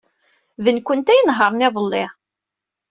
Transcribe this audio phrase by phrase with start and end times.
[0.63, 2.05] D nekkenti ay inehṛen iḍelli.